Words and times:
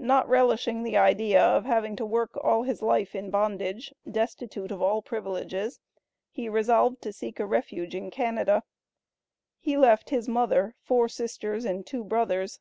Not 0.00 0.28
relishing 0.28 0.82
the 0.82 0.96
idea 0.96 1.40
of 1.40 1.64
having 1.64 1.94
to 1.94 2.04
work 2.04 2.36
all 2.36 2.64
his 2.64 2.82
life 2.82 3.14
in 3.14 3.30
bondage, 3.30 3.94
destitute 4.10 4.72
of 4.72 4.82
all 4.82 5.00
privileges, 5.00 5.78
he 6.32 6.48
resolved 6.48 7.00
to 7.02 7.12
seek 7.12 7.38
a 7.38 7.46
refuge 7.46 7.94
in 7.94 8.10
Canada. 8.10 8.64
He 9.60 9.76
left 9.76 10.10
his 10.10 10.26
mother, 10.28 10.74
four 10.80 11.08
sisters 11.08 11.64
and 11.64 11.86
two 11.86 12.02
brothers. 12.02 12.58